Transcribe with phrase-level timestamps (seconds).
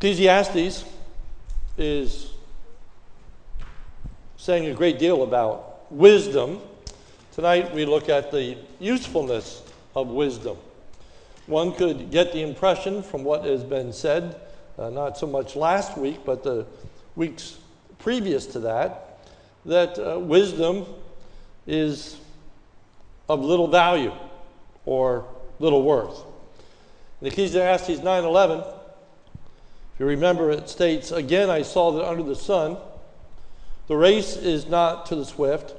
[0.00, 0.86] Ecclesiastes
[1.76, 2.30] is
[4.38, 6.58] saying a great deal about wisdom.
[7.32, 9.62] Tonight we look at the usefulness
[9.94, 10.56] of wisdom.
[11.46, 14.40] One could get the impression from what has been said,
[14.78, 16.64] uh, not so much last week, but the
[17.14, 17.58] weeks
[17.98, 19.18] previous to that,
[19.66, 20.86] that uh, wisdom
[21.66, 22.16] is
[23.28, 24.14] of little value
[24.86, 25.26] or
[25.58, 26.24] little worth.
[27.20, 28.79] In Ecclesiastes 9:11, if
[30.00, 32.78] you remember, it states, "Again I saw that under the sun,
[33.86, 35.74] the race is not to the swift,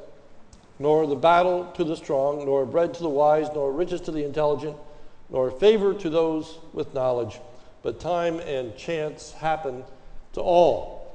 [0.80, 4.24] nor the battle to the strong, nor bread to the wise, nor riches to the
[4.24, 4.78] intelligent."
[5.32, 7.40] nor favor to those with knowledge,
[7.82, 9.84] but time and chance happen
[10.34, 11.10] to all.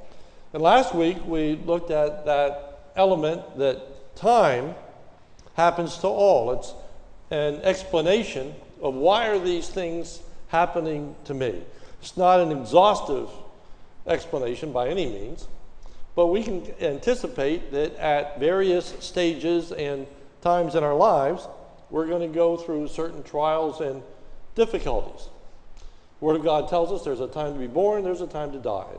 [0.53, 4.75] And last week we looked at that element that time
[5.55, 6.51] happens to all.
[6.53, 6.73] It's
[7.31, 11.63] an explanation of why are these things happening to me.
[12.07, 13.29] It's not an exhaustive
[14.07, 15.49] explanation by any means,
[16.15, 20.07] but we can anticipate that at various stages and
[20.41, 21.49] times in our lives,
[21.91, 24.05] we're going to go through certain trials and
[24.55, 25.27] difficulties.
[26.21, 28.59] Word of God tells us there's a time to be born, there's a time to
[28.61, 28.95] die.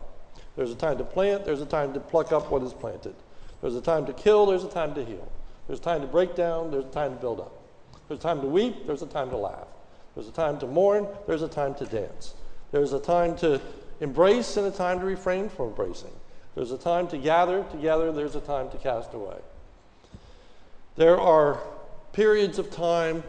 [0.57, 3.15] There's a time to plant, there's a time to pluck up what is planted.
[3.61, 5.31] There's a time to kill, there's a time to heal.
[5.67, 7.53] There's a time to break down, there's a time to build up.
[8.09, 9.67] There's a time to weep, there's a time to laugh.
[10.13, 12.33] There's a time to mourn, there's a time to dance.
[12.71, 13.61] There's a time to
[13.99, 16.11] embrace and a time to refrain from embracing.
[16.55, 19.37] There's a time to gather together, there's a time to cast away.
[20.95, 21.59] There are
[22.13, 23.23] periods of time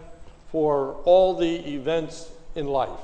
[0.50, 2.98] for all the events in life.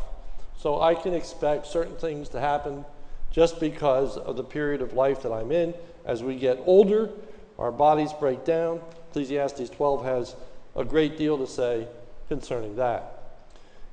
[0.59, 2.87] So I can expect certain things to happen
[3.31, 5.75] just because of the period of life that I'm in.
[6.07, 7.11] As we get older,
[7.59, 8.81] our bodies break down.
[9.11, 10.37] Ecclesiastes 12 has
[10.75, 11.87] a great deal to say
[12.29, 13.23] concerning that.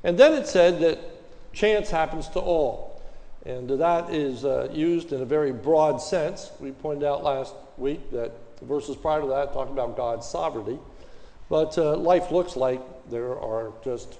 [0.04, 1.00] And then it said that
[1.54, 3.02] chance happens to all.
[3.46, 6.52] And that is uh, used in a very broad sense.
[6.60, 10.78] We pointed out last week that the verses prior to that talk about God's sovereignty.
[11.50, 14.20] But uh, life looks like there are just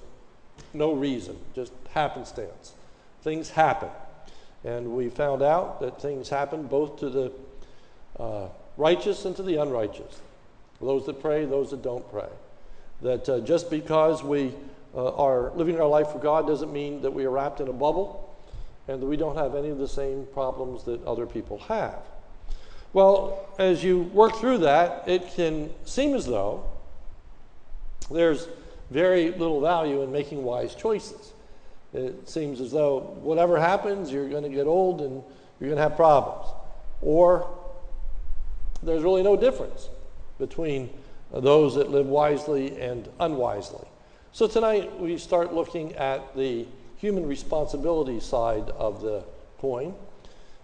[0.74, 2.72] no reason, just happenstance.
[3.22, 3.88] Things happen.
[4.64, 7.32] And we found out that things happen both to the
[8.18, 10.20] uh, righteous and to the unrighteous.
[10.80, 12.28] Those that pray, those that don't pray.
[13.02, 14.52] That uh, just because we
[14.94, 17.72] uh, are living our life for God doesn't mean that we are wrapped in a
[17.72, 18.34] bubble
[18.88, 22.02] and that we don't have any of the same problems that other people have.
[22.92, 26.64] Well, as you work through that, it can seem as though
[28.10, 28.48] there's
[28.90, 31.32] very little value in making wise choices.
[31.94, 35.22] It seems as though whatever happens, you're going to get old and
[35.58, 36.48] you're going to have problems.
[37.00, 37.48] Or
[38.82, 39.88] there's really no difference
[40.38, 40.90] between
[41.32, 43.86] those that live wisely and unwisely.
[44.34, 46.66] So tonight we start looking at the
[46.96, 49.24] human responsibility side of the
[49.58, 49.94] coin,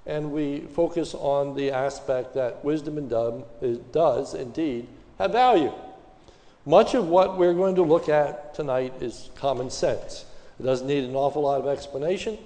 [0.07, 3.45] and we focus on the aspect that wisdom and dumb,
[3.93, 5.71] does indeed have value.
[6.65, 10.25] Much of what we're going to look at tonight is common sense.
[10.59, 12.39] It doesn't need an awful lot of explanation.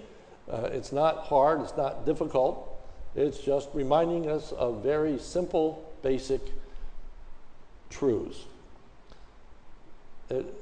[0.50, 2.69] Uh, it's not hard, it's not difficult.
[3.15, 6.41] It's just reminding us of very simple, basic
[7.91, 8.39] truths.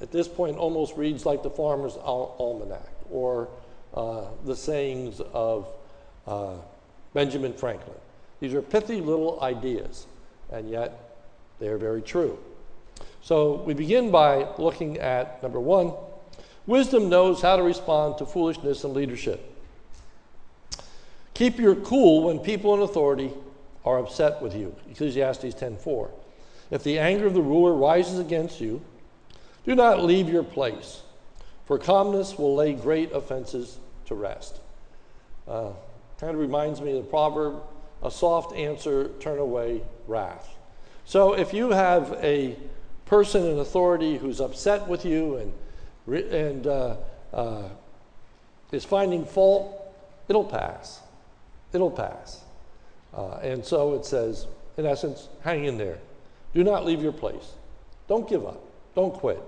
[0.01, 3.49] At this point, almost reads like the Farmer's Al- Almanac or
[3.95, 5.69] uh, the sayings of
[6.27, 6.55] uh,
[7.15, 7.97] Benjamin Franklin.
[8.41, 10.07] These are pithy little ideas,
[10.51, 11.17] and yet
[11.59, 12.39] they are very true.
[13.23, 15.93] So we begin by looking at number one
[16.67, 19.45] wisdom knows how to respond to foolishness and leadership.
[21.35, 23.33] Keep your cool when people in authority
[23.85, 24.75] are upset with you.
[24.91, 26.11] Ecclesiastes 10:4.
[26.71, 28.81] If the anger of the ruler rises against you,
[29.65, 31.03] do not leave your place,
[31.67, 34.61] for calmness will lay great offenses to rest.
[35.47, 35.71] Uh,
[36.19, 37.63] kind of reminds me of the proverb,
[38.03, 40.57] a soft answer turn away wrath.
[41.05, 42.57] So if you have a
[43.07, 45.53] person in authority who's upset with you and,
[46.33, 46.97] and uh,
[47.33, 47.69] uh,
[48.71, 49.93] is finding fault,
[50.29, 51.01] it'll pass.
[51.73, 52.43] It'll pass.
[53.13, 54.47] Uh, and so it says,
[54.77, 55.99] in essence, hang in there.
[56.55, 57.55] Do not leave your place.
[58.09, 58.63] Don't give up.
[58.95, 59.43] Don't quit.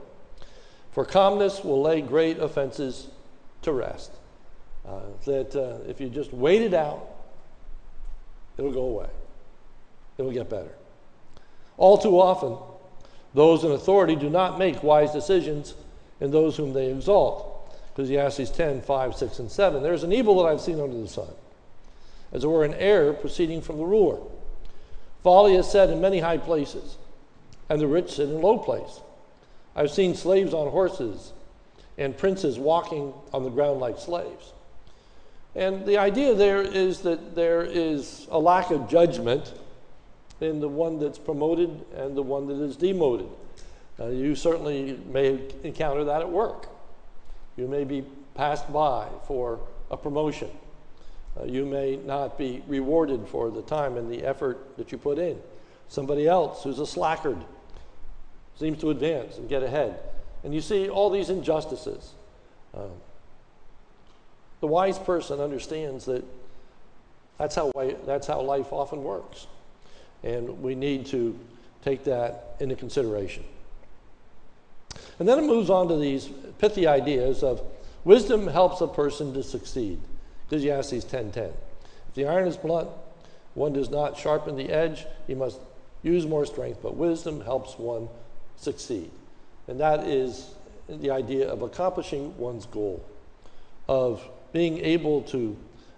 [0.93, 3.09] For calmness will lay great offenses
[3.63, 4.13] to rest.
[4.87, 7.09] Uh, that uh, if you just wait it out,
[8.59, 9.09] it'll go away.
[10.19, 10.73] It'll get better.
[11.77, 12.57] All too often,
[13.35, 15.75] those in authority do not make wise decisions
[16.21, 17.49] in those whom they exalt.
[17.93, 19.83] Ecclesiastes 10, 5, 6, and 7.
[19.83, 21.29] There's an evil that I've seen under the sun,
[22.33, 24.19] as it were an error proceeding from the ruler.
[25.23, 26.97] Folly is said in many high places,
[27.69, 29.01] and the rich sit in low place.
[29.75, 31.33] I've seen slaves on horses
[31.99, 34.53] and princes walking on the ground like slaves.
[35.55, 39.53] And the idea there is that there is a lack of judgment
[40.41, 43.29] in the one that's promoted and the one that is demoted.
[44.01, 46.69] Uh, you certainly may encounter that at work.
[47.57, 48.05] You may be
[48.35, 49.61] passed by for
[49.91, 50.51] a promotion.
[51.39, 55.19] Uh, you may not be rewarded for the time and the effort that you put
[55.19, 55.39] in.
[55.89, 57.39] Somebody else who's a slackard
[58.63, 59.99] seems to advance and get ahead.
[60.45, 62.13] And you see all these injustices.
[62.73, 62.93] Um,
[64.61, 66.25] the wise person understands that
[67.39, 67.73] that's how,
[68.07, 69.49] that's how life often works.
[70.23, 71.37] And we need to
[71.85, 73.43] take that into consideration.
[75.19, 76.31] And then it moves on to these
[76.61, 77.61] pithy ideas of
[78.05, 79.99] wisdom helps a person to succeed.
[80.47, 81.53] Ecclesiastes 10:10.
[82.11, 82.91] If the iron is blunt,
[83.55, 85.59] one does not sharpen the edge, he must
[86.05, 88.09] use more strength, but wisdom helps one
[88.63, 89.11] succeed.
[89.69, 90.55] And that is
[90.89, 93.05] the idea of accomplishing one's goal,
[93.89, 95.57] of being able to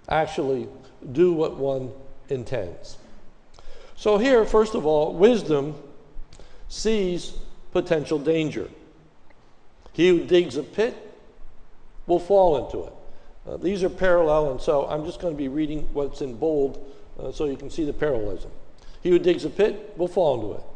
[0.08, 0.69] actually
[1.12, 1.93] do what one
[2.28, 2.96] intends.
[3.96, 5.75] So, here, first of all, wisdom
[6.69, 7.32] sees
[7.72, 8.69] potential danger.
[9.93, 10.96] He who digs a pit
[12.06, 12.93] will fall into it.
[13.46, 16.84] Uh, these are parallel, and so I'm just going to be reading what's in bold
[17.20, 18.50] uh, so you can see the parallelism.
[19.02, 20.73] He who digs a pit will fall into it.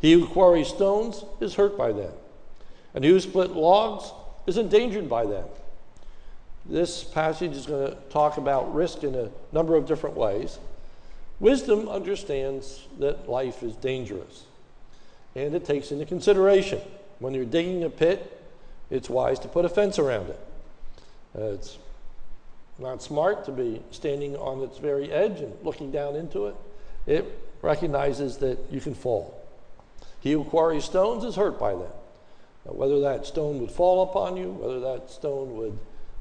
[0.00, 2.12] He who quarries stones is hurt by them,
[2.94, 4.12] and he who splits logs
[4.46, 5.44] is endangered by them.
[6.66, 10.58] This passage is going to talk about risk in a number of different ways.
[11.40, 14.44] Wisdom understands that life is dangerous,
[15.34, 16.80] and it takes into consideration
[17.18, 18.40] when you're digging a pit,
[18.90, 20.40] it's wise to put a fence around it.
[21.36, 21.78] Uh, it's
[22.78, 26.56] not smart to be standing on its very edge and looking down into it.
[27.06, 29.34] It recognizes that you can fall.
[30.20, 31.92] He who quarries stones is hurt by them.
[32.64, 35.78] Now, whether that stone would fall upon you, whether that stone would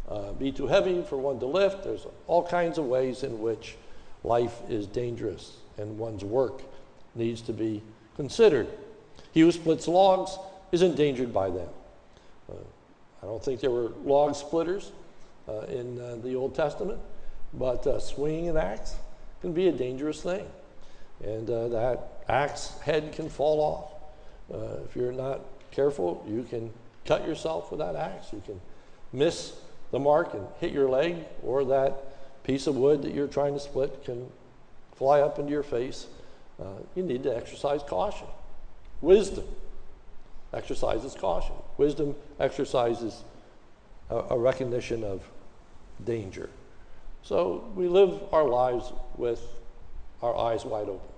[0.09, 3.75] uh, be too heavy for one to lift, there's all kinds of ways in which
[4.23, 6.61] life is dangerous and one's work
[7.15, 7.81] needs to be
[8.15, 8.67] considered.
[9.33, 10.37] He who splits logs
[10.71, 11.69] is endangered by them.
[12.49, 12.55] Uh,
[13.21, 14.91] I don't think there were log splitters
[15.47, 16.99] uh, in uh, the Old Testament,
[17.53, 18.95] but uh, swinging an axe
[19.41, 20.45] can be a dangerous thing.
[21.23, 24.53] And uh, that axe head can fall off.
[24.53, 25.41] Uh, if you're not
[25.71, 26.71] careful, you can
[27.05, 28.31] cut yourself with that axe.
[28.33, 28.59] You can
[29.13, 29.53] miss
[29.91, 33.59] the mark and hit your leg, or that piece of wood that you're trying to
[33.59, 34.29] split can
[34.95, 36.07] fly up into your face.
[36.59, 36.65] Uh,
[36.95, 38.27] you need to exercise caution.
[39.01, 39.45] Wisdom
[40.53, 41.55] exercises caution.
[41.77, 43.23] Wisdom exercises
[44.09, 45.21] a, a recognition of
[46.03, 46.49] danger.
[47.23, 49.41] So we live our lives with
[50.21, 51.16] our eyes wide open.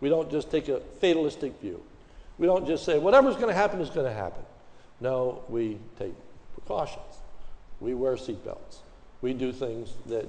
[0.00, 1.82] We don't just take a fatalistic view.
[2.38, 4.42] We don't just say, whatever's going to happen is going to happen.
[5.00, 6.14] No, we take
[6.54, 7.04] precautions.
[7.80, 8.78] We wear seatbelts.
[9.22, 10.28] We do things that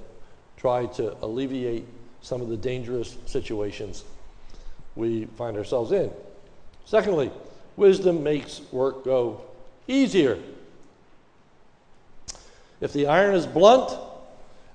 [0.57, 1.85] try to alleviate
[2.21, 4.03] some of the dangerous situations
[4.95, 6.11] we find ourselves in.
[6.85, 7.31] Secondly,
[7.77, 9.41] wisdom makes work go
[9.87, 10.37] easier.
[12.81, 13.97] If the iron is blunt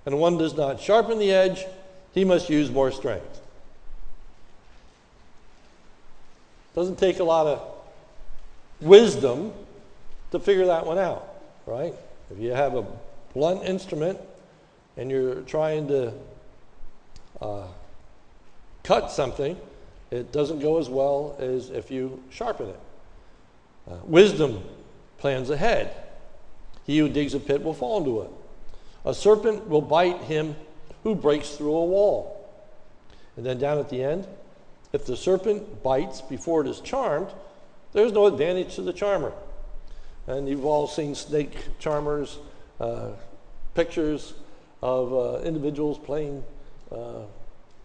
[0.07, 1.65] and one does not sharpen the edge,
[2.13, 3.41] he must use more strength.
[6.75, 7.63] Doesn't take a lot of
[8.81, 9.53] wisdom
[10.33, 11.27] to figure that one out,
[11.67, 11.95] right?
[12.31, 12.85] If you have a
[13.33, 14.19] blunt instrument
[14.97, 16.13] and you're trying to
[17.41, 17.67] uh,
[18.83, 19.57] cut something,
[20.11, 22.81] it doesn't go as well as if you sharpen it.
[23.89, 24.63] Uh, wisdom
[25.19, 25.95] plans ahead.
[26.87, 28.31] He who digs a pit will fall into it.
[29.05, 30.57] A serpent will bite him
[31.03, 32.49] who breaks through a wall.
[33.37, 34.27] And then down at the end,
[34.95, 37.27] if the serpent bites before it is charmed,
[37.93, 39.33] there's no advantage to the charmer.
[40.29, 42.39] And you've all seen snake charmers,
[42.81, 43.09] uh,
[43.75, 44.35] pictures
[44.83, 46.45] of uh, individuals playing
[46.93, 47.23] uh,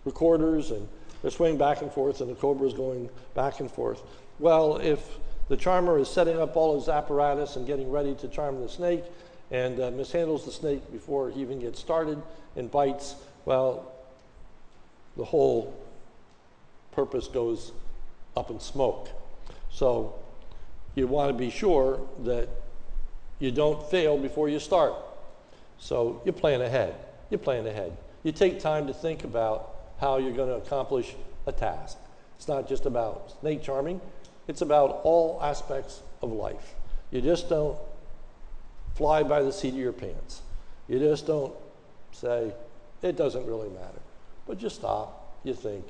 [0.06, 0.88] recorders, and
[1.24, 4.04] they're swinging back and forth, and the cobra is going back and forth.
[4.38, 8.62] Well, if the charmer is setting up all his apparatus and getting ready to charm
[8.62, 9.04] the snake,
[9.50, 12.22] and uh, mishandles the snake before he even gets started
[12.56, 13.92] and bites, well,
[15.18, 15.74] the whole
[17.00, 17.72] purpose goes
[18.36, 19.08] up in smoke.
[19.72, 20.16] So
[20.96, 22.50] you want to be sure that
[23.40, 24.94] you don't fail before you start.
[25.78, 26.94] So you plan ahead.
[27.30, 27.96] You plan ahead.
[28.24, 31.16] You take time to think about how you're going to accomplish
[31.48, 31.98] a task.
[32.36, 34.02] It's not just about snake charming,
[34.50, 36.76] it's about all aspects of life.
[37.12, 37.78] You just don't
[38.96, 40.42] fly by the seat of your pants.
[40.90, 41.54] You just don't
[42.12, 42.52] say,
[43.02, 44.02] it doesn't really matter.
[44.46, 45.86] But just stop, you think,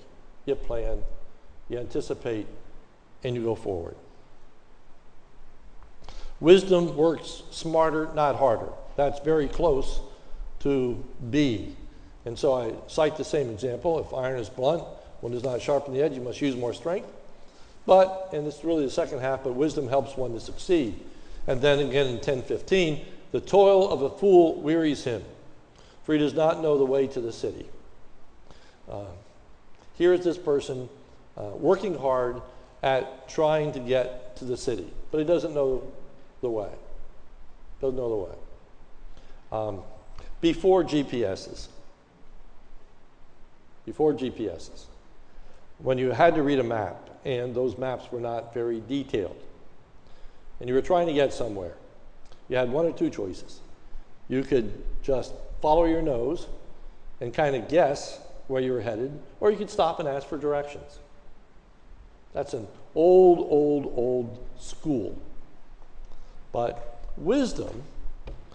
[0.50, 1.02] you plan,
[1.70, 2.46] you anticipate,
[3.24, 3.96] and you go forward.
[6.40, 8.70] Wisdom works smarter, not harder.
[8.96, 10.00] That's very close
[10.62, 11.76] to B.
[12.26, 14.00] And so I cite the same example.
[14.00, 14.84] If iron is blunt,
[15.22, 17.10] one does not sharpen the edge, you must use more strength.
[17.86, 21.00] But, and it's really the second half, but wisdom helps one to succeed.
[21.48, 25.24] And then again in 1015, the toil of a fool wearies him,
[26.04, 27.68] for he does not know the way to the city.
[28.90, 29.06] Uh,
[30.00, 30.90] here is this person
[31.38, 32.42] uh, working hard
[32.82, 35.84] at trying to get to the city, but he doesn't know
[36.42, 36.72] the way.
[37.82, 38.38] Doesn't know the way.
[39.52, 39.82] Um,
[40.40, 41.68] before GPSs,
[43.86, 44.86] before GPSs,
[45.80, 49.36] when you had to read a map and those maps were not very detailed,
[50.62, 51.74] and you were trying to get somewhere,
[52.48, 53.60] you had one or two choices.
[54.30, 56.48] You could just follow your nose
[57.20, 58.18] and kind of guess
[58.50, 60.98] where you were headed, or you could stop and ask for directions.
[62.34, 65.16] That's an old, old, old school.
[66.52, 67.84] But wisdom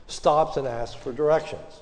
[0.09, 1.81] stops and asks for directions.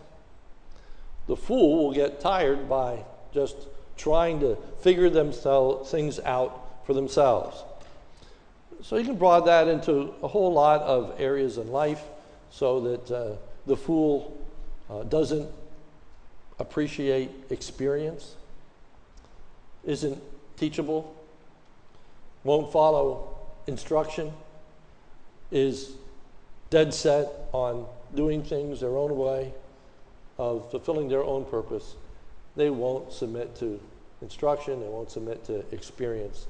[1.26, 3.56] The fool will get tired by just
[3.96, 7.64] trying to figure themselves things out for themselves.
[8.82, 12.02] So you can broaden that into a whole lot of areas in life
[12.50, 14.36] so that uh, the fool
[14.90, 15.48] uh, doesn't
[16.62, 18.36] appreciate experience,
[19.84, 20.22] isn't
[20.56, 21.14] teachable,
[22.44, 24.32] won't follow instruction,
[25.50, 25.92] is
[26.70, 29.52] dead set on doing things their own way,
[30.38, 31.96] of fulfilling their own purpose,
[32.56, 33.80] they won't submit to
[34.22, 36.46] instruction, they won't submit to experience.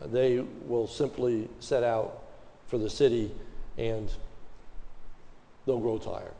[0.00, 2.22] Uh, they will simply set out
[2.66, 3.30] for the city
[3.76, 4.10] and
[5.66, 6.34] they'll grow tired.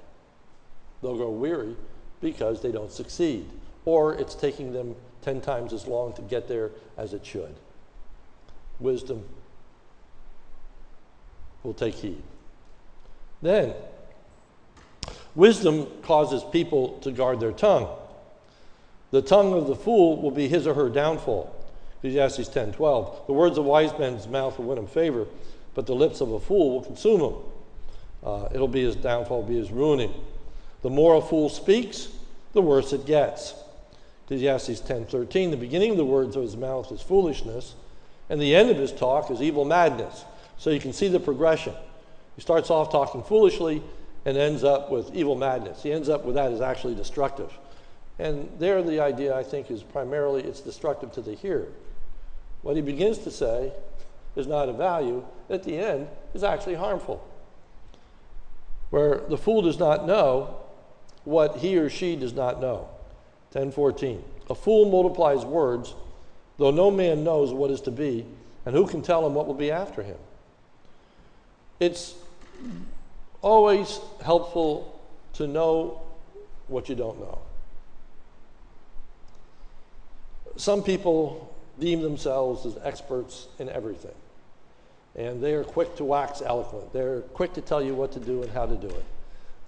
[1.02, 1.76] They'll grow weary
[2.20, 3.46] because they don't succeed,
[3.84, 7.54] or it's taking them 10 times as long to get there as it should.
[8.78, 9.24] Wisdom
[11.62, 12.22] will take heed.
[13.42, 13.74] Then,
[15.34, 17.88] wisdom causes people to guard their tongue.
[19.10, 21.54] The tongue of the fool will be his or her downfall.
[21.98, 23.26] Ecclesiastes 10 12.
[23.26, 25.26] The words of wise men's mouth will win him favor,
[25.74, 27.34] but the lips of a fool will consume him.
[28.22, 30.12] Uh, it'll be his downfall, be his ruining.
[30.82, 32.08] The more a fool speaks,
[32.52, 33.54] the worse it gets.
[34.24, 35.50] Ecclesiastes 10 13.
[35.50, 37.74] The beginning of the words of his mouth is foolishness,
[38.28, 40.24] and the end of his talk is evil madness.
[40.56, 41.74] So you can see the progression.
[42.36, 43.82] He starts off talking foolishly
[44.24, 45.82] and ends up with evil madness.
[45.82, 47.52] He ends up with that is actually destructive.
[48.18, 51.68] And there, the idea, I think, is primarily it's destructive to the hearer.
[52.62, 53.72] What he begins to say
[54.36, 57.26] is not of value, at the end, is actually harmful.
[58.90, 60.59] Where the fool does not know
[61.24, 62.88] what he or she does not know.
[63.52, 64.22] 1014.
[64.48, 65.94] A fool multiplies words,
[66.58, 68.24] though no man knows what is to be,
[68.66, 70.18] and who can tell him what will be after him?
[71.78, 72.14] It's
[73.42, 75.00] always helpful
[75.34, 76.02] to know
[76.68, 77.38] what you don't know.
[80.56, 84.14] Some people deem themselves as experts in everything,
[85.16, 86.92] and they are quick to wax eloquent.
[86.92, 89.04] They're quick to tell you what to do and how to do it,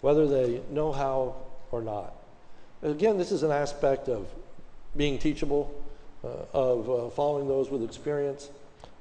[0.03, 1.35] whether they know how
[1.71, 2.15] or not.
[2.83, 4.27] Again, this is an aspect of
[4.97, 5.73] being teachable,
[6.23, 8.51] uh, of uh, following those with experience,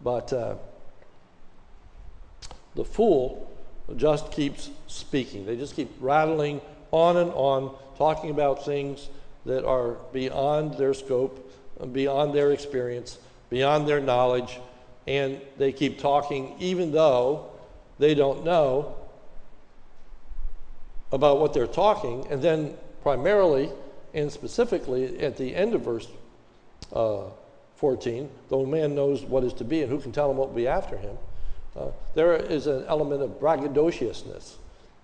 [0.01, 0.55] but uh,
[2.75, 3.51] the fool
[3.97, 5.45] just keeps speaking.
[5.45, 9.09] They just keep rattling on and on, talking about things
[9.45, 11.51] that are beyond their scope,
[11.91, 13.17] beyond their experience,
[13.49, 14.59] beyond their knowledge,
[15.07, 17.49] and they keep talking even though
[17.97, 18.95] they don't know
[21.11, 22.25] about what they're talking.
[22.29, 23.69] And then, primarily
[24.13, 26.07] and specifically, at the end of verse
[26.93, 27.23] uh,
[27.75, 30.55] 14, though man knows what is to be and who can tell him what will
[30.55, 31.17] be after him.
[31.75, 34.55] Uh, there is an element of braggadociousness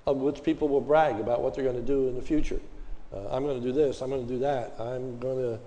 [0.08, 2.60] of which people will brag about what they're going to do in the future.
[3.14, 5.60] Uh, I'm going to do this, I'm going to do that, I'm going to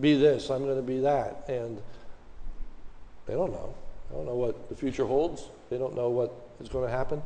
[0.00, 1.44] be this, I'm going to be that.
[1.48, 1.80] And
[3.26, 3.74] they don't know.
[4.08, 7.22] They don't know what the future holds, they don't know what is going to happen.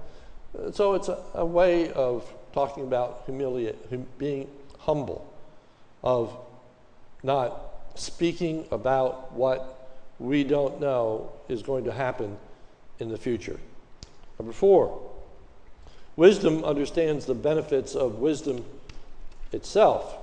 [0.56, 5.30] Uh, so it's a, a, way of talking about humiliate, hum, being humble,
[6.02, 6.34] of
[7.23, 7.61] not
[7.96, 12.37] speaking about what we don't know is going to happen
[13.00, 13.58] in the future.
[14.38, 15.02] Number four,
[16.16, 18.64] wisdom understands the benefits of wisdom
[19.52, 20.16] itself.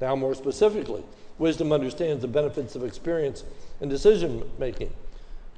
[0.00, 1.02] Now, more specifically,
[1.38, 3.42] wisdom understands the benefits of experience
[3.80, 4.92] and decision making.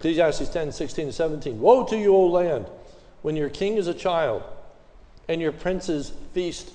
[0.00, 1.60] Ecclesiastes 10 16 17.
[1.60, 2.66] Woe to you, O land,
[3.20, 4.42] when your king is a child
[5.28, 6.70] and your princes feast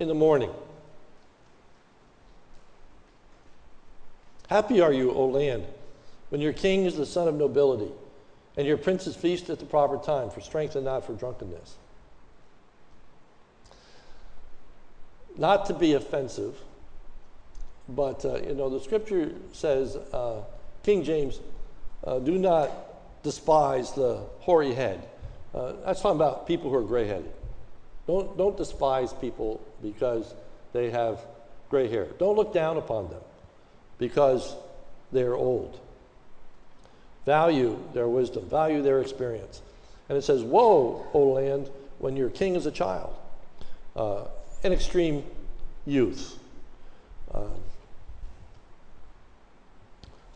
[0.00, 0.50] in the morning.
[4.48, 5.66] Happy are you, O land,
[6.30, 7.92] when your king is the son of nobility
[8.56, 11.76] and your princes feast at the proper time for strength and not for drunkenness.
[15.36, 16.56] Not to be offensive,
[17.86, 20.42] but uh, you know, the scripture says, uh,
[20.82, 21.40] King James,
[22.04, 22.70] uh, do not
[23.22, 25.06] despise the hoary head.
[25.54, 27.32] Uh, that's talking about people who are gray-headed.
[28.06, 30.34] Don't don't despise people because
[30.72, 31.20] they have
[31.70, 32.08] gray hair.
[32.18, 33.20] Don't look down upon them
[33.98, 34.54] because
[35.12, 35.78] they're old.
[37.24, 39.62] Value their wisdom, value their experience.
[40.08, 43.14] And it says, Woe, O land, when your king is a child,
[43.94, 44.24] uh,
[44.64, 45.24] an extreme
[45.86, 46.38] youth.
[47.32, 47.60] Um,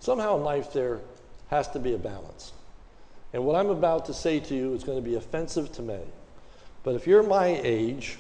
[0.00, 1.00] somehow in life there
[1.48, 2.52] has to be a balance.
[3.32, 6.06] And what I'm about to say to you is going to be offensive to many.
[6.82, 8.18] But if you're my age,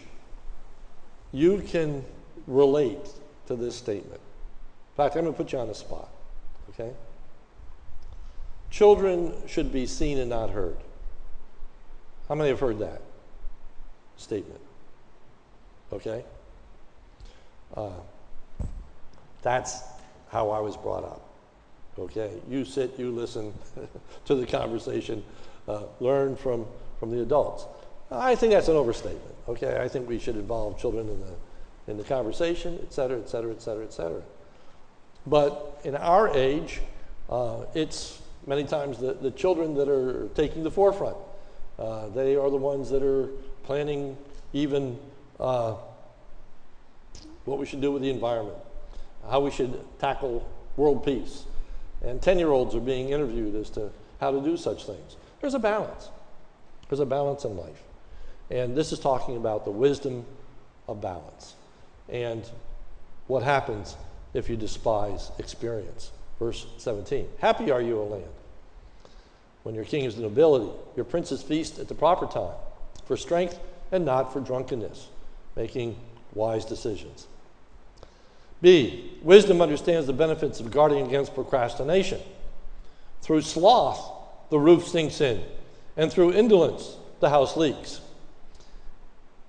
[1.32, 2.04] you can
[2.46, 3.08] relate
[3.46, 4.20] to this statement.
[4.20, 6.08] In fact, I'm going to put you on the spot,
[6.70, 6.92] okay?
[8.70, 10.76] Children should be seen and not heard.
[12.28, 13.02] How many have heard that
[14.16, 14.60] statement?
[15.92, 16.24] Okay?
[17.76, 17.90] Uh,
[19.42, 19.80] that's
[20.28, 21.25] how I was brought up.
[21.98, 22.32] Okay?
[22.48, 23.52] You sit, you listen
[24.26, 25.24] to the conversation,
[25.68, 26.66] uh, learn from,
[26.98, 27.64] from the adults.
[28.10, 29.34] I think that's an overstatement.
[29.48, 29.78] Okay?
[29.80, 33.52] I think we should involve children in the, in the conversation, et cetera, et cetera,
[33.52, 34.22] et cetera, et cetera.
[35.26, 36.80] But in our age,
[37.28, 41.16] uh, it's many times the, the children that are taking the forefront.
[41.78, 43.28] Uh, they are the ones that are
[43.64, 44.16] planning
[44.52, 44.98] even
[45.40, 45.74] uh,
[47.44, 48.56] what we should do with the environment,
[49.28, 51.44] how we should tackle world peace.
[52.06, 55.16] And 10 year olds are being interviewed as to how to do such things.
[55.40, 56.08] There's a balance.
[56.88, 57.82] There's a balance in life.
[58.50, 60.24] And this is talking about the wisdom
[60.88, 61.54] of balance
[62.08, 62.48] and
[63.26, 63.96] what happens
[64.34, 66.12] if you despise experience.
[66.38, 68.24] Verse 17 Happy are you, O land,
[69.64, 72.54] when your king is the nobility, your princes feast at the proper time,
[73.04, 73.58] for strength
[73.90, 75.08] and not for drunkenness,
[75.56, 75.96] making
[76.34, 77.26] wise decisions.
[78.62, 79.12] B.
[79.22, 82.20] Wisdom understands the benefits of guarding against procrastination.
[83.22, 84.12] Through sloth,
[84.50, 85.42] the roof sinks in,
[85.96, 88.00] and through indolence, the house leaks.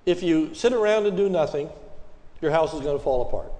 [0.04, 1.68] If you sit around and do nothing,
[2.40, 3.52] your house is going to fall apart.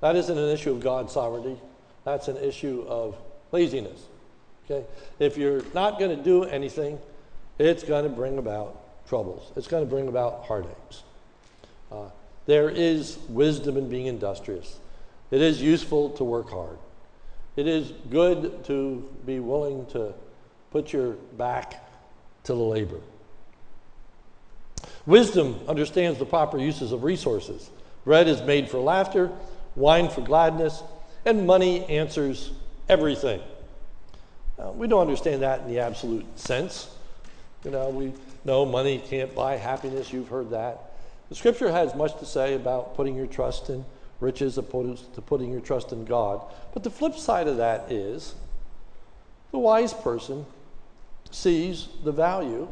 [0.00, 1.60] That isn't an issue of God's sovereignty,
[2.04, 3.16] that's an issue of
[3.52, 4.06] laziness.
[4.64, 4.86] Okay?
[5.18, 6.98] If you're not going to do anything,
[7.58, 9.52] it's going to bring about troubles.
[9.56, 11.02] It's going to bring about heartaches.
[11.90, 12.08] Uh,
[12.46, 14.78] there is wisdom in being industrious.
[15.30, 16.78] It is useful to work hard.
[17.56, 20.12] It is good to be willing to
[20.70, 21.88] put your back
[22.44, 23.00] to the labor.
[25.06, 27.70] Wisdom understands the proper uses of resources.
[28.04, 29.30] Bread is made for laughter,
[29.76, 30.82] wine for gladness,
[31.24, 32.50] and money answers
[32.88, 33.40] everything.
[34.58, 36.88] Now, we don't understand that in the absolute sense.
[37.64, 38.12] You know, we
[38.44, 40.12] know money can't buy happiness.
[40.12, 40.93] You've heard that.
[41.28, 43.84] The scripture has much to say about putting your trust in
[44.20, 46.40] riches opposed to putting your trust in God.
[46.72, 48.34] But the flip side of that is
[49.50, 50.46] the wise person
[51.30, 52.68] sees the value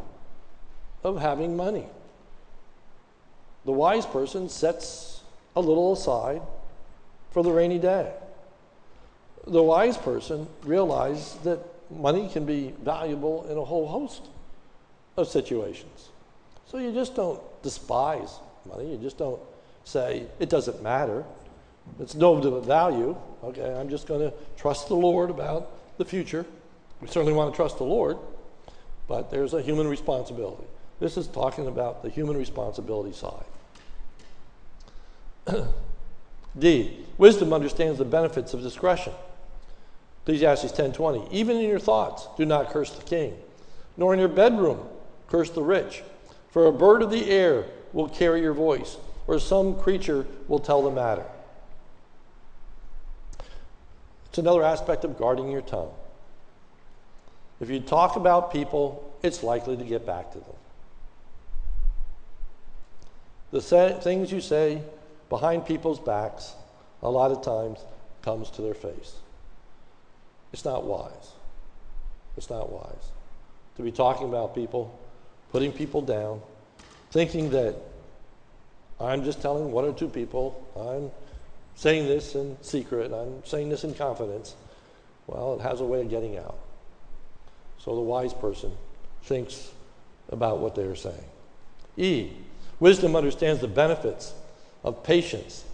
[1.05, 1.87] of having money.
[3.65, 5.23] The wise person sets
[5.55, 6.43] a little aside
[7.31, 8.13] for the rainy day.
[9.47, 11.59] The wise person realizes that
[11.91, 14.23] money can be valuable in a whole host
[15.17, 16.09] of situations.
[16.67, 18.91] So you just don't despise money.
[18.93, 19.41] You just don't
[19.85, 21.25] say, it doesn't matter.
[22.01, 23.17] It's no value.
[23.43, 26.47] Okay, I'm just going to trust the Lord about the future.
[27.01, 28.19] We certainly want to trust the Lord,
[29.09, 30.65] but there's a human responsibility.
[31.01, 33.45] This is talking about the human responsibility side.
[36.59, 36.99] D.
[37.19, 39.13] Wisdom understands the benefits of discretion.
[40.23, 41.33] Ecclesiastes 10:20.
[41.33, 43.37] Even in your thoughts, do not curse the king,
[43.97, 44.79] nor in your bedroom
[45.29, 46.03] curse the rich,
[46.53, 50.83] for a bird of the air will carry your voice, or some creature will tell
[50.83, 51.25] the matter.
[54.27, 55.91] It's another aspect of guarding your tongue.
[57.61, 60.57] If you talk about people, it's likely to get back to them.
[63.51, 64.83] The things you say
[65.29, 66.55] behind people's backs,
[67.03, 67.81] a lot of times,
[68.23, 69.17] comes to their face.
[70.53, 71.33] It's not wise.
[72.37, 73.11] It's not wise
[73.77, 74.99] to be talking about people,
[75.53, 76.41] putting people down,
[77.11, 77.77] thinking that
[78.99, 81.11] I'm just telling one or two people, I'm
[81.77, 84.57] saying this in secret, I'm saying this in confidence.
[85.27, 86.59] Well, it has a way of getting out.
[87.79, 88.73] So the wise person
[89.25, 89.71] thinks
[90.31, 91.25] about what they are saying.
[91.97, 92.31] E,
[92.81, 94.33] wisdom understands the benefits
[94.83, 95.65] of patience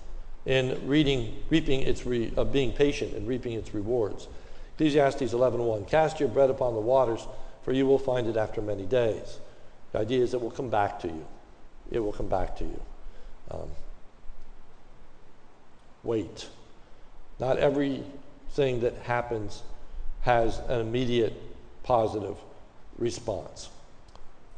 [0.45, 4.27] in reading, reaping its re, of being patient and reaping its rewards.
[4.75, 7.27] Ecclesiastes 11.1, cast your bread upon the waters,
[7.63, 9.39] for you will find it after many days.
[9.93, 11.27] The idea is it will come back to you.
[11.91, 12.81] It will come back to you.
[13.51, 13.71] Um,
[16.03, 16.49] wait.
[17.41, 19.63] Not everything that happens
[20.23, 21.35] has an immediate
[21.83, 22.37] positive
[22.99, 23.71] response.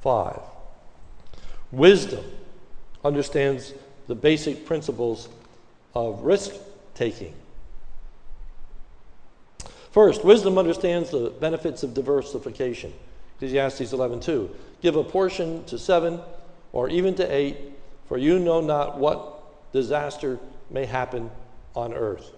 [0.00, 0.40] Five,
[1.70, 2.24] wisdom
[3.04, 3.74] understands
[4.06, 5.28] the basic principles
[5.94, 6.54] of risk
[6.94, 7.34] taking.
[9.92, 12.92] First, wisdom understands the benefits of diversification.
[13.40, 14.50] Ecclesiastes 11:2.
[14.82, 16.20] Give a portion to seven
[16.74, 17.56] or even to eight,
[18.06, 21.30] for you know not what disaster may happen
[21.74, 22.32] on earth.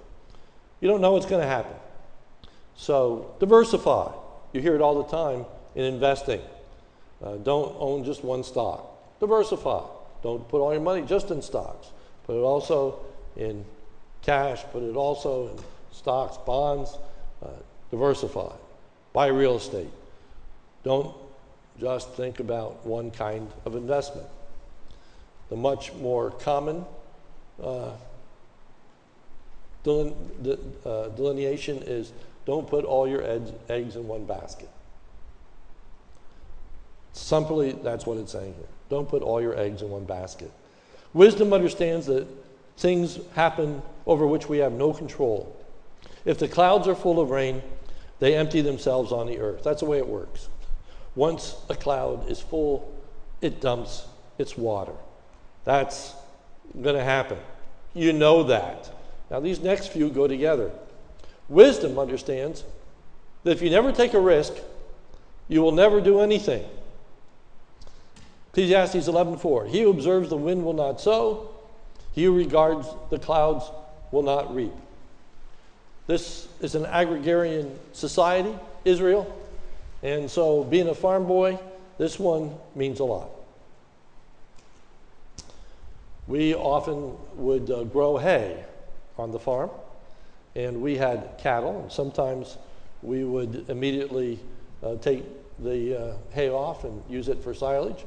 [0.80, 1.74] You don't know what's going to happen.
[2.76, 4.12] So diversify.
[4.52, 6.40] You hear it all the time in investing.
[7.20, 9.18] Uh, don't own just one stock.
[9.18, 9.82] Diversify.
[10.22, 11.88] Don't put all your money just in stocks.
[12.26, 13.00] Put it also
[13.36, 13.64] in
[14.22, 14.62] cash.
[14.72, 15.58] Put it also in
[15.90, 16.96] stocks, bonds.
[17.42, 17.48] Uh,
[17.90, 18.52] diversify.
[19.12, 19.90] Buy real estate.
[20.84, 21.14] Don't
[21.78, 24.26] just think about one kind of investment.
[25.48, 26.84] The much more common
[27.62, 27.90] uh,
[29.84, 32.12] uh, delineation is
[32.46, 33.22] don't put all your
[33.68, 34.68] eggs in one basket.
[37.12, 38.68] Simply, that's what it's saying here.
[38.88, 40.50] Don't put all your eggs in one basket.
[41.12, 42.26] Wisdom understands that
[42.76, 45.56] things happen over which we have no control.
[46.24, 47.62] If the clouds are full of rain,
[48.18, 49.62] they empty themselves on the earth.
[49.62, 50.48] That's the way it works.
[51.14, 52.90] Once a cloud is full,
[53.40, 54.06] it dumps
[54.38, 54.92] its water.
[55.64, 56.14] That's
[56.80, 57.38] going to happen.
[57.94, 58.90] You know that.
[59.30, 60.70] Now, these next few go together.
[61.48, 62.64] Wisdom understands
[63.44, 64.54] that if you never take a risk,
[65.48, 66.64] you will never do anything.
[68.50, 69.66] Ecclesiastes 11:4.
[69.66, 71.48] He who observes the wind will not sow,
[72.12, 73.64] he who regards the clouds
[74.10, 74.72] will not reap.
[76.06, 79.34] This is an agrarian society, Israel,
[80.02, 81.58] and so being a farm boy,
[81.98, 83.30] this one means a lot.
[86.26, 88.64] We often would uh, grow hay
[89.18, 89.70] on the farm,
[90.54, 92.58] and we had cattle, and sometimes
[93.02, 94.38] we would immediately
[94.82, 95.24] uh, take
[95.58, 98.04] the uh, hay off and use it for silage.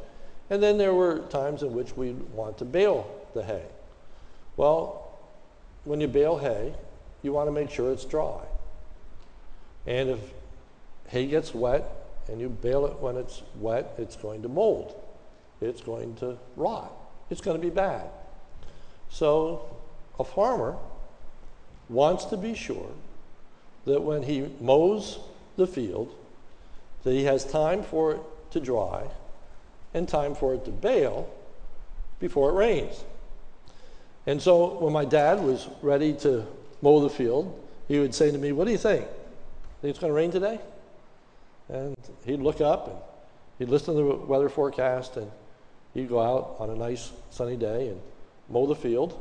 [0.50, 3.64] And then there were times in which we'd want to bale the hay.
[4.58, 5.18] Well,
[5.84, 6.74] when you bale hay,
[7.24, 8.42] you want to make sure it's dry.
[9.88, 10.20] And if
[11.08, 11.84] hay gets wet
[12.28, 14.96] and you bale it when it's wet, it's going to mold.
[15.62, 16.92] It's going to rot.
[17.30, 18.08] It's going to be bad.
[19.10, 19.66] So
[20.20, 20.76] a farmer
[21.90, 22.90] wants to be sure
[23.86, 25.20] that when he mows
[25.56, 26.14] the field,
[27.04, 29.08] that he has time for it to dry
[29.94, 31.30] and time for it to bale
[32.20, 33.04] before it rains.
[34.26, 36.46] And so when my dad was ready to
[36.82, 39.06] mow the field, he would say to me, What do you think?
[39.82, 40.60] Think it's going to rain today?
[41.70, 42.98] And he'd look up and
[43.60, 45.32] he'd listen to the weather forecast and
[45.94, 48.00] he'd go out on a nice sunny day and
[48.50, 49.20] mow the field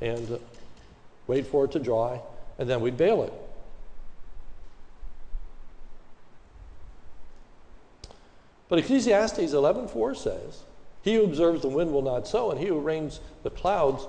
[0.00, 0.38] and
[1.26, 2.20] wait for it to dry,
[2.58, 3.32] and then we'd bale it.
[8.68, 10.64] But Ecclesiastes 11:4 says,
[11.02, 14.06] "He who observes the wind will not sow, and he who rains the clouds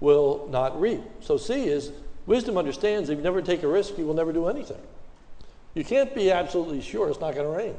[0.00, 1.92] will not reap." So C is
[2.26, 4.80] wisdom understands if you never take a risk, you will never do anything.
[5.74, 7.74] You can't be absolutely sure it's not going to rain.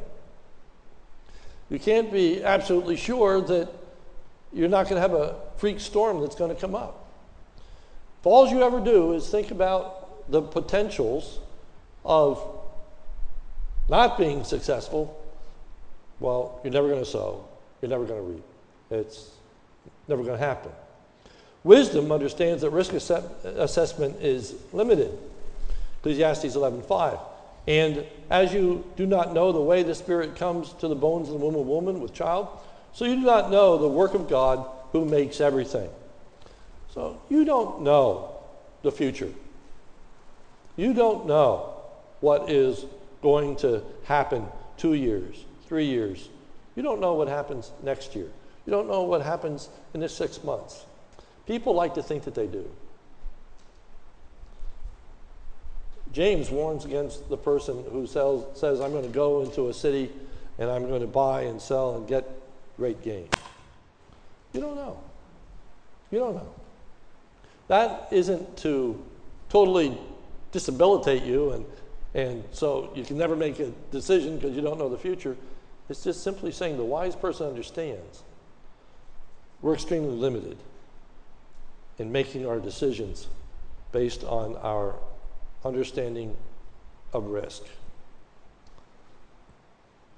[1.70, 3.70] You can't be absolutely sure that
[4.54, 7.08] you're not going to have a freak storm that's going to come up.
[8.20, 11.40] If all you ever do is think about the potentials
[12.04, 12.44] of
[13.90, 15.22] not being successful,
[16.20, 17.46] well, you're never going to sow,
[17.82, 18.44] you're never going to reap.
[18.92, 19.32] It's
[20.08, 20.72] never going to happen.
[21.64, 25.18] Wisdom understands that risk assessment is limited.
[26.00, 27.20] Ecclesiastes 11:5.
[27.68, 31.40] And as you do not know the way the Spirit comes to the bones of
[31.40, 32.48] the womb of woman with child,
[32.94, 35.90] so you do not know the work of God who makes everything.
[36.94, 38.36] So you don't know
[38.84, 39.32] the future.
[40.78, 41.74] You don't know
[42.22, 42.86] what is
[43.22, 44.46] going to happen
[44.78, 46.30] two years, three years.
[46.76, 48.30] You don't know what happens next year.
[48.66, 50.86] You don't know what happens in the six months.
[51.46, 52.70] People like to think that they do.
[56.16, 60.10] James warns against the person who sells, says, I'm going to go into a city
[60.58, 62.24] and I'm going to buy and sell and get
[62.78, 63.28] great gain.
[64.54, 64.98] You don't know.
[66.12, 66.54] You don't know.
[67.68, 69.04] That isn't to
[69.50, 69.98] totally
[70.54, 71.66] disabilitate you and,
[72.14, 75.36] and so you can never make a decision because you don't know the future.
[75.90, 78.24] It's just simply saying the wise person understands.
[79.62, 80.56] We're extremely limited
[82.00, 83.28] in making our decisions
[83.92, 84.96] based on our
[85.66, 86.36] understanding
[87.12, 87.64] of risk.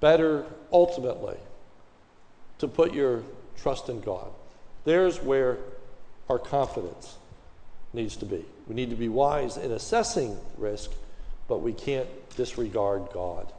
[0.00, 1.38] Better ultimately
[2.58, 3.22] to put your
[3.56, 4.28] trust in God.
[4.84, 5.58] There's where
[6.28, 7.16] our confidence
[7.92, 8.44] needs to be.
[8.68, 10.90] We need to be wise in assessing risk,
[11.48, 13.52] but we can't disregard God.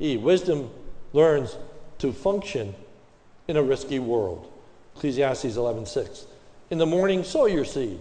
[0.00, 0.70] E, wisdom
[1.12, 1.56] learns
[1.98, 2.74] to function
[3.46, 4.50] in a risky world.
[4.96, 6.26] Ecclesiastes 11:6.
[6.70, 8.00] In the morning sow your seed,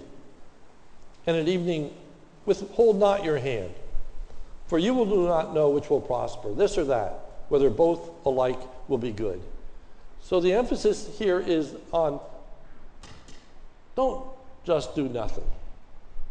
[1.28, 1.94] and at evening
[2.50, 3.72] withhold not your hand,
[4.66, 7.14] for you will do not know which will prosper, this or that,
[7.48, 9.40] whether both alike will be good.
[10.24, 12.20] So the emphasis here is on
[13.96, 14.26] don't
[14.64, 15.50] just do nothing,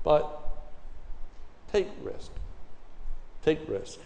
[0.03, 0.27] but
[1.73, 2.33] take risk.
[3.45, 3.99] Take risk.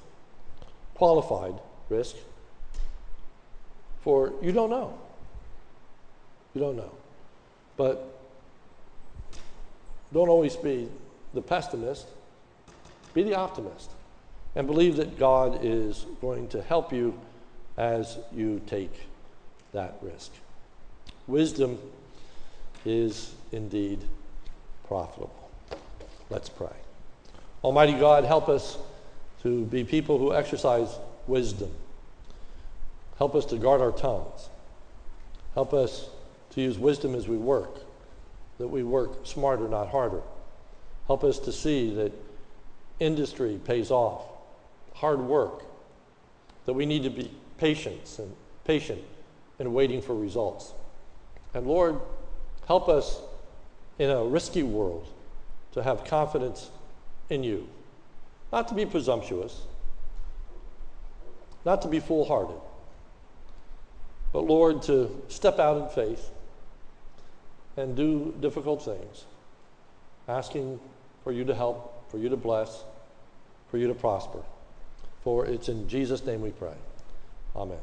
[0.95, 1.55] Qualified
[1.89, 2.17] risk.
[4.03, 4.99] For you don't know.
[6.55, 6.93] You don't know.
[7.77, 8.07] But
[10.13, 10.89] don't always be
[11.35, 12.07] the pessimist,
[13.15, 13.91] be the optimist,
[14.55, 17.19] and believe that God is going to help you
[17.77, 18.93] as you take
[19.73, 20.31] that risk.
[21.27, 21.79] Wisdom
[22.85, 24.01] is indeed
[24.87, 25.51] profitable.
[26.29, 26.75] Let's pray.
[27.65, 28.77] Almighty God, help us
[29.43, 30.89] to be people who exercise
[31.27, 31.71] wisdom.
[33.19, 34.49] Help us to guard our tongues.
[35.55, 36.09] Help us
[36.51, 37.81] to use wisdom as we work,
[38.59, 40.23] that we work smarter, not harder.
[41.07, 42.13] Help us to see that
[43.01, 44.23] industry pays off,
[44.95, 45.65] hard work,
[46.67, 48.35] that we need to be patient and
[48.65, 49.03] patient
[49.59, 50.73] in waiting for results.
[51.55, 52.01] And Lord,
[52.67, 53.21] help us
[53.99, 55.07] in a risky world
[55.73, 56.71] to have confidence
[57.31, 57.69] in you,
[58.53, 59.63] not to be presumptuous,
[61.65, 62.59] not to be foolhardy,
[64.33, 66.31] but Lord, to step out in faith
[67.77, 69.25] and do difficult things,
[70.27, 70.81] asking
[71.25, 72.85] for you to help, for you to bless,
[73.71, 74.41] for you to prosper.
[75.23, 76.75] For it's in Jesus' name we pray.
[77.55, 77.79] Amen.